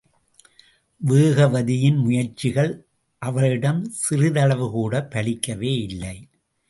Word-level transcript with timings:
வேகவதியின் 1.01 1.97
முயற்சிகள் 1.97 2.71
அவளிடம் 3.21 3.93
சிறிதளவுகூடப் 4.09 5.09
பலிக்கவே 5.09 5.73
இல்லை. 5.87 6.17